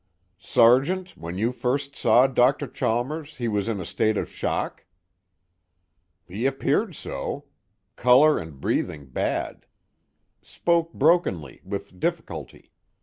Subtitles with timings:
[0.39, 2.65] "Sergeant, when you first saw Dr.
[2.65, 4.83] Chalmers he was in a state of shock?"
[6.27, 7.45] "He appeared so.
[7.97, 9.67] Color and breathing bad.
[10.41, 12.71] Spoke brokenly, with difficulty.